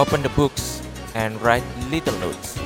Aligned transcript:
Open 0.00 0.24
the 0.24 0.32
books 0.32 0.80
and 1.12 1.36
write 1.44 1.60
little 1.92 2.16
notes. 2.16 2.56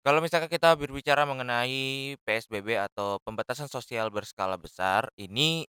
Kalau 0.00 0.24
misalkan 0.24 0.48
kita 0.48 0.72
berbicara 0.80 1.28
mengenai 1.28 2.16
PSBB 2.24 2.80
atau 2.80 3.20
pembatasan 3.20 3.68
sosial 3.68 4.08
berskala 4.08 4.56
besar, 4.56 5.12
ini 5.20 5.68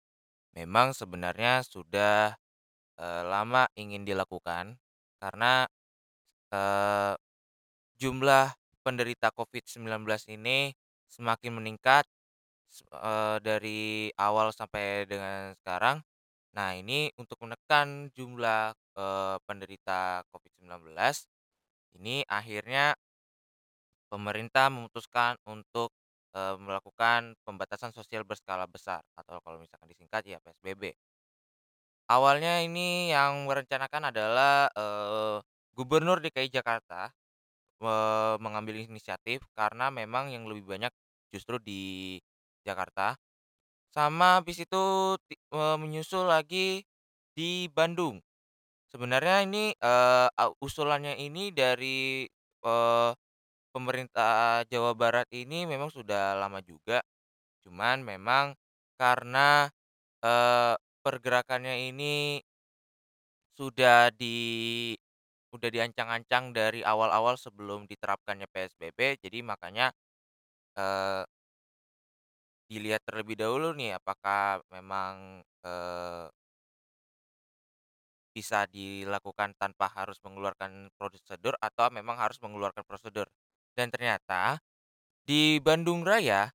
memang 0.53 0.93
sebenarnya 0.93 1.65
sudah, 1.65 2.37
eee, 3.01 3.23
lama 3.25 3.73
ingin 3.73 4.05
dilakukan 4.05 4.77
karena, 5.17 5.65
eee, 6.53 7.17
jumlah 7.97 8.53
penderita 8.85 9.33
Covid-19 9.33 10.29
ini 10.29 10.77
semakin 11.09 11.57
meningkat, 11.57 12.05
eee, 12.93 13.37
dari 13.45 13.81
awal 14.17 14.49
sampai 14.57 15.05
dengan 15.11 15.53
sekarang. 15.61 16.01
Nah, 16.57 16.77
ini 16.77 17.09
untuk 17.21 17.39
menekan 17.45 18.09
jumlah, 18.17 18.73
eee, 18.97 19.37
penderita 19.49 20.23
Covid-19, 20.33 21.25
ini 21.97 22.25
akhirnya 22.29 22.97
pemerintah 24.13 24.67
memutuskan 24.71 25.35
untuk, 25.49 25.91
eee, 26.37 26.55
melakukan 26.61 27.35
pembatasan 27.47 27.91
sosial 27.97 28.23
berskala 28.29 28.67
besar 28.69 29.01
atau 29.19 29.41
kalau 29.45 29.59
misalkan 29.63 29.89
disingkat 29.91 30.23
ya 30.29 30.39
PSBB. 30.45 30.93
Awalnya 32.11 32.63
ini 32.67 33.11
yang 33.15 33.47
merencanakan 33.49 34.11
adalah, 34.15 34.69
eee, 34.77 35.37
Gubernur 35.75 36.19
DKI 36.21 36.51
Jakarta, 36.53 37.11
mengambil 38.41 38.79
inisiatif 38.81 39.43
karena 39.57 39.91
memang 39.93 40.31
yang 40.33 40.45
lebih 40.49 40.65
banyak 40.67 40.93
justru 41.33 41.57
di 41.63 41.83
Jakarta, 42.67 43.19
sama 43.95 44.41
habis 44.43 44.63
itu 44.63 44.83
eee, 45.53 45.77
menyusul 45.81 46.27
lagi 46.29 46.83
di 47.37 47.69
Bandung. 47.73 48.21
Sebenarnya 48.93 49.45
ini, 49.47 49.73
a 49.83 50.29
usulannya 50.63 51.17
ini 51.21 51.51
dari, 51.55 52.27
eee, 52.65 53.11
pemerintah 53.75 54.65
Jawa 54.71 54.93
Barat 54.99 55.29
ini 55.35 55.65
memang 55.69 55.91
sudah 55.93 56.37
lama 56.39 56.61
juga, 56.65 57.03
cuman 57.67 58.03
memang 58.07 58.55
karena, 59.01 59.69
eee, 60.25 60.75
pergerakannya 61.05 61.91
ini 61.93 62.43
sudah 63.59 64.09
di 64.17 64.37
udah 65.53 65.69
diancang-ancang 65.69 66.57
dari 66.57 66.81
awal-awal 66.81 67.37
sebelum 67.37 67.85
diterapkannya 67.85 68.49
PSBB, 68.49 69.21
jadi 69.21 69.45
makanya, 69.45 69.93
dilihat 72.73 73.03
terlebih 73.09 73.37
dahulu 73.43 73.67
nih 73.79 73.91
apakah 74.01 74.65
memang, 74.75 75.45
bisa 78.33 78.65
dilakukan 78.73 79.53
tanpa 79.61 79.93
harus 79.93 80.17
mengeluarkan 80.25 80.89
prosedur 80.97 81.53
atau 81.61 81.93
memang 81.93 82.17
harus 82.17 82.41
mengeluarkan 82.41 82.85
prosedur. 82.89 83.29
Dan 83.77 83.93
ternyata 83.93 84.57
di 85.25 85.61
Bandung 85.63 86.05
Raya 86.07 86.51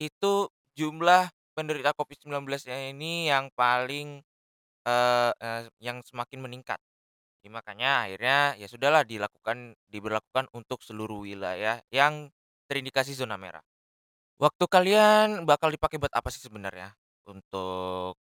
itu 0.00 0.48
jumlah 0.78 1.30
penderita 1.56 1.92
Covid-19-nya 1.96 2.92
ini 2.94 3.28
yang 3.32 3.50
paling, 3.56 4.22
eee, 4.88 5.60
yang 5.82 6.00
semakin 6.06 6.40
meningkat. 6.44 6.80
Jadi 7.42 7.48
makanya 7.52 8.08
akhirnya 8.08 8.38
ya 8.60 8.66
sudahlah 8.70 9.04
dilakukan 9.06 9.76
diberlakukan 9.90 10.46
untuk 10.56 10.80
seluruh 10.84 11.24
wilayah 11.28 11.80
yang 11.94 12.30
terindikasi 12.70 13.14
zona 13.16 13.36
merah. 13.40 13.62
Waktu 14.38 14.64
kalian 14.70 15.42
bakal 15.50 15.74
dipakai 15.74 15.98
buat 15.98 16.14
apa 16.14 16.30
sih 16.30 16.38
sebenarnya 16.38 16.94
untuk, 17.26 18.14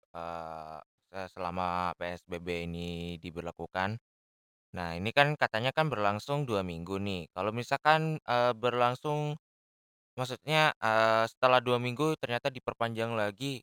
se 1.13 1.21
selama 1.37 1.93
PSBB 2.01 2.65
ini 2.65 3.21
diberlakukan? 3.21 4.01
Nah, 4.77 4.89
ini 4.99 5.11
kan 5.15 5.35
katanya 5.37 5.73
kan 5.77 5.89
berlangsung 5.93 6.45
2 6.49 6.63
minggu 6.67 6.97
nih. 7.01 7.29
Kalau 7.37 7.53
misalkan, 7.55 8.21
eee, 8.27 8.53
berlangsung 8.57 9.37
maksudnya, 10.19 10.73
eee, 10.83 11.25
setelah 11.33 11.61
2 11.65 11.79
minggu 11.83 12.17
ternyata 12.23 12.49
diperpanjang 12.53 13.15
lagi, 13.17 13.63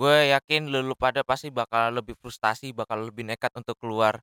gue 0.00 0.16
yakin 0.34 0.70
lu 0.72 0.94
pada 0.98 1.22
pasti 1.26 1.50
bakal 1.54 1.96
lebih 2.00 2.16
frustasi, 2.20 2.72
bakal 2.76 3.08
lebih 3.10 3.24
nekat 3.28 3.52
untuk 3.58 3.76
keluar. 3.82 4.20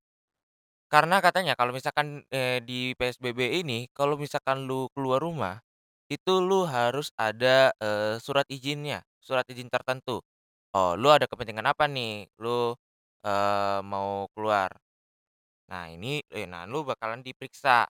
Karena 0.92 1.20
katanya 1.24 1.54
kalau 1.60 1.74
misalkan, 1.76 2.24
eee, 2.34 2.62
di 2.66 2.94
PSBB 3.00 3.62
ini, 3.62 3.90
kalau 3.96 4.16
misalkan 4.20 4.66
lu 4.70 4.88
keluar 4.96 5.20
rumah, 5.24 5.60
itu 6.12 6.34
lu 6.44 6.66
harus 6.70 7.10
ada, 7.18 7.74
eee, 7.82 8.18
surat 8.22 8.46
izinnya, 8.52 9.02
surat 9.22 9.46
izin 9.50 9.70
tertentu. 9.72 10.22
Oh, 10.76 10.94
lu 11.00 11.10
ada 11.14 11.26
kepentingan 11.30 11.66
apa 11.72 11.86
nih, 11.90 12.28
lu, 12.42 12.76
eee, 13.26 13.80
mau 13.86 14.28
keluar. 14.36 14.72
Nah 15.72 15.90
ini 15.94 16.22
eh, 16.34 16.46
nah 16.50 16.64
lu 16.70 16.86
bakalan 16.86 17.22
diperiksa. 17.26 17.86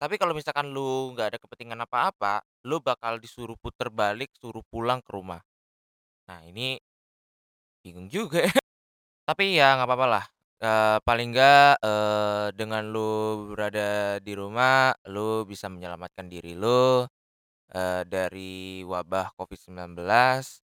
Tapi 0.00 0.14
kalau 0.20 0.34
misalkan 0.36 0.70
lu 0.74 1.12
nggak 1.14 1.28
ada 1.36 1.38
kepentingan 1.42 1.80
apa-apa, 1.86 2.42
lu 2.68 2.78
bakal 2.82 3.18
disuruh 3.22 3.56
puter 3.58 3.88
balik, 3.92 4.30
suruh 4.38 4.62
pulang 4.70 5.00
ke 5.04 5.10
rumah. 5.14 5.42
Nah 6.30 6.42
ini 6.46 6.78
bingung 7.84 8.08
juga 8.10 8.44
ya. 8.46 8.52
Tapi 9.28 9.58
ya 9.58 9.78
nggak 9.78 9.90
papalah, 9.90 10.24
eee, 10.62 10.96
paling 11.06 11.28
nggak, 11.34 11.72
eee, 11.84 12.46
dengan 12.58 12.84
lu 12.90 13.10
berada 13.54 14.18
di 14.22 14.32
rumah, 14.36 14.92
lu 15.10 15.44
bisa 15.48 15.68
menyelamatkan 15.72 16.26
diri 16.30 16.54
lu, 16.58 17.06
eee, 17.74 18.02
dari 18.08 18.82
wabah 18.86 19.32
Covid-19. 19.38 20.62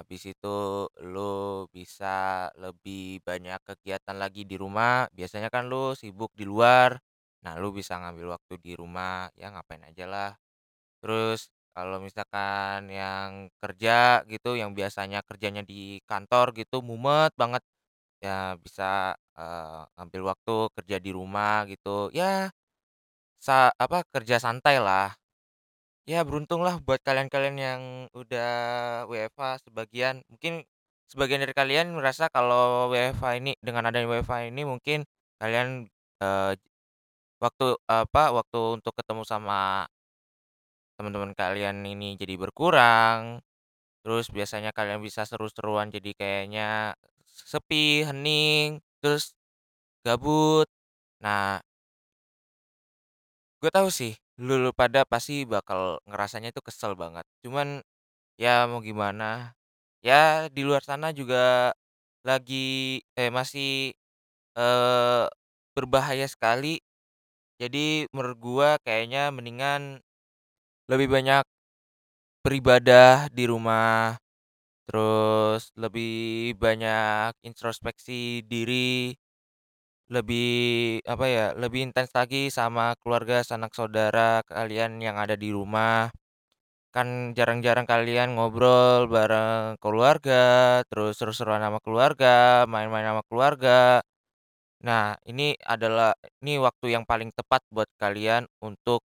Habis 0.00 0.22
itu 0.32 0.56
lu 1.04 1.66
bisa 1.76 2.48
lebih 2.56 3.20
banyak 3.28 3.60
kegiatan 3.68 4.16
lagi 4.16 4.42
di 4.48 4.56
rumah, 4.56 5.06
biasanya 5.12 5.48
kan 5.52 5.68
lu 5.72 5.92
sibuk 5.98 6.32
di 6.34 6.44
luar. 6.48 6.96
Nah, 7.44 7.56
lu 7.60 7.68
bisa 7.76 8.00
ngambil 8.00 8.36
waktu 8.36 8.54
di 8.64 8.72
rumah, 8.80 9.28
ya 9.36 9.52
ngapain 9.52 9.84
ajalah. 9.92 10.36
Terus 11.02 11.48
kalau 11.76 11.98
misalkan 12.02 12.90
yang 12.92 13.48
kerja 13.62 14.24
gitu, 14.28 14.56
yang 14.60 14.72
biasanya 14.76 15.20
kerjanya 15.24 15.62
di 15.64 16.00
kantor 16.08 16.52
gitu, 16.58 16.82
mumet 16.84 17.32
banget, 17.38 17.62
ya 18.24 18.56
bisa, 18.60 19.14
eee, 19.38 19.80
ngambil 19.98 20.22
waktu 20.36 20.54
kerja 20.76 20.96
di 21.02 21.10
rumah 21.14 21.64
gitu. 21.70 22.10
Ya, 22.16 22.50
sa 23.40 23.72
apa, 23.76 24.04
kerja 24.14 24.36
santailah. 24.42 25.19
Ya 26.10 26.20
beruntunglah 26.26 26.74
buat 26.82 26.98
kalian-kalian 27.06 27.56
yang 27.66 27.82
udah 28.16 28.50
WFH 29.06 29.62
sebagian. 29.62 30.26
Mungkin 30.32 30.66
sebagian 31.06 31.40
dari 31.44 31.54
kalian 31.54 31.94
merasa 31.94 32.26
kalau 32.34 32.90
WFH 32.90 33.38
ini 33.38 33.52
dengan 33.62 33.86
adanya 33.88 34.10
WFH 34.10 34.50
ini 34.50 34.62
mungkin 34.66 34.98
kalian, 35.38 35.86
eee, 36.18 36.52
waktu, 37.44 37.66
apa, 37.88 38.22
waktu 38.36 38.60
untuk 38.80 38.94
ketemu 38.98 39.22
sama 39.28 39.86
teman-teman 40.98 41.32
kalian 41.32 41.80
ini 41.88 42.14
jadi 42.20 42.34
berkurang, 42.36 43.40
terus 44.04 44.26
biasanya 44.32 44.70
kalian 44.76 45.00
bisa 45.04 45.22
seru-seruan 45.28 45.88
jadi 45.94 46.10
kayaknya 46.16 46.96
sepi, 47.26 48.06
hening, 48.08 48.80
terus 49.02 49.34
gabut. 50.06 50.68
Nah, 51.24 51.60
gue 53.60 53.70
tahu 53.72 53.88
sih 53.92 54.12
lu 54.40 54.72
pada 54.72 55.04
pasti 55.04 55.44
bakal 55.44 56.00
ngerasanya 56.08 56.50
itu 56.54 56.62
kesel 56.64 56.92
banget. 56.98 57.24
Cuman 57.44 57.84
ya 58.40 58.66
mau 58.70 58.80
gimana, 58.84 59.54
ya 60.04 60.48
di 60.52 60.62
luar 60.66 60.82
sana 60.86 61.12
juga 61.16 61.72
lagi 62.26 63.00
eh, 63.18 63.30
masih, 63.32 63.92
eee, 64.58 65.24
berbahaya 65.76 66.26
sekali. 66.30 66.80
Jadi 67.62 68.08
menurut 68.14 68.38
gua 68.40 68.70
kayaknya 68.84 69.30
mendingan 69.34 70.00
lebih 70.90 71.08
banyak 71.12 71.44
beribadah 72.44 73.28
di 73.32 73.44
rumah, 73.48 74.16
terus 74.88 75.72
lebih 75.78 76.54
banyak 76.58 77.32
introspeksi 77.46 78.44
diri, 78.46 79.14
lebih 80.10 80.48
apa 81.06 81.24
ya, 81.30 81.44
lebih 81.62 81.80
intens 81.86 82.10
lagi 82.18 82.50
sama 82.50 82.98
keluarga, 82.98 83.46
sanak 83.46 83.72
saudara 83.78 84.42
kalian 84.50 84.98
yang 84.98 85.16
ada 85.22 85.34
di 85.38 85.48
rumah. 85.54 86.10
Kan 86.94 87.38
jarang-jarang 87.38 87.86
kalian 87.86 88.34
ngobrol 88.34 89.06
bareng 89.06 89.78
keluarga, 89.78 90.82
terus 90.90 91.14
seru-seruan 91.18 91.62
sama 91.62 91.78
keluarga, 91.86 92.66
main-main 92.66 93.06
sama 93.06 93.22
keluarga. 93.30 94.02
Nah, 94.82 95.14
ini 95.28 95.54
adalah 95.62 96.16
ini 96.42 96.58
waktu 96.58 96.96
yang 96.96 97.04
paling 97.06 97.30
tepat 97.36 97.62
buat 97.70 97.86
kalian 98.00 98.48
untuk 98.64 99.04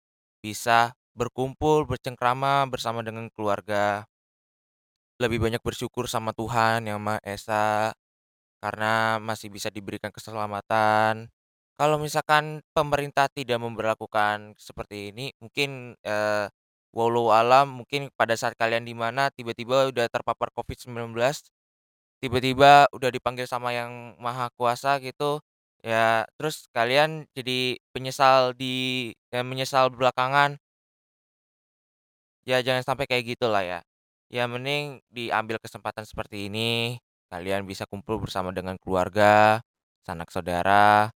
bisa 0.41 0.95
berkumpul, 1.13 1.85
bercengkrama 1.89 2.65
bersama 2.71 3.05
dengan 3.05 3.29
keluarga. 3.35 4.07
Lebih 5.21 5.41
banyak 5.41 5.61
bersyukur 5.65 6.05
sama 6.09 6.29
Tuhan 6.33 6.85
Yang 6.89 6.99
Maha 7.01 7.19
Esa 7.25 7.65
karena 8.63 9.17
masih 9.21 9.49
bisa 9.53 9.69
diberikan 9.73 10.09
keselamatan. 10.13 11.29
Kalau 11.77 11.97
misalkan 12.01 12.61
pemerintah 12.73 13.29
tidak 13.29 13.61
memberlakukan 13.61 14.57
seperti 14.57 15.13
ini, 15.13 15.29
mungkin, 15.41 15.93
eee 16.01 16.49
wallahu 16.95 17.29
alam 17.35 17.83
mungkin 17.83 18.09
pada 18.17 18.33
saat 18.33 18.57
kalian 18.57 18.81
di 18.87 18.97
mana 18.97 19.29
tiba-tiba 19.29 19.89
udah 19.93 20.09
terpapar 20.09 20.49
Covid-19, 20.57 21.45
tiba-tiba 22.23 22.89
udah 22.93 23.09
dipanggil 23.13 23.45
sama 23.49 23.73
Yang 23.75 24.17
Maha 24.21 24.49
Kuasa 24.57 24.97
gitu, 25.03 25.41
ya 25.85 26.25
terus 26.39 26.67
kalian 26.73 27.29
jadi 27.37 27.77
penyesal 27.93 28.53
di 28.57 29.11
ya 29.33 29.41
menyesal 29.45 29.93
belakangan. 29.93 30.57
Ya 32.47 32.63
jangan 32.63 32.83
sampai 32.85 33.05
kayak 33.09 33.35
gitulah 33.37 33.63
ya. 33.65 33.79
Ya 34.31 34.43
mending 34.47 35.03
diambil 35.11 35.59
kesempatan 35.59 36.03
seperti 36.07 36.47
ini, 36.51 36.99
kalian 37.31 37.67
bisa 37.67 37.83
kumpul 37.89 38.19
bersama 38.21 38.51
dengan 38.55 38.75
keluarga, 38.81 39.61
sanak 40.07 40.31
saudara. 40.31 41.11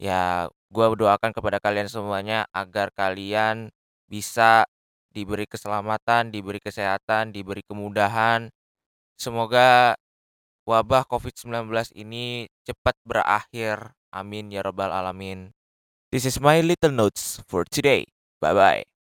Ya 0.00 0.48
gua 0.72 0.92
doakan 0.96 1.32
kepada 1.36 1.60
kalian 1.60 1.88
semuanya 1.90 2.48
agar 2.56 2.90
kalian 2.96 3.68
bisa 4.08 4.64
diberi 5.12 5.44
keselamatan, 5.46 6.32
diberi 6.32 6.58
kesehatan, 6.62 7.34
diberi 7.34 7.62
kemudahan. 7.66 8.48
Semoga 9.20 9.94
wabah 10.64 11.04
Covid-19 11.08 11.92
ini 11.98 12.48
cepat 12.64 12.96
berakhir. 13.04 13.92
Amin 14.10 14.50
ya 14.50 14.64
rabbal 14.64 14.90
alamin. 14.90 15.52
This 16.10 16.26
is 16.26 16.42
my 16.42 16.58
little 16.64 16.90
notes 16.90 17.38
for 17.46 17.62
today. 17.68 18.06
Bye 18.42 18.54
bye. 18.54 18.99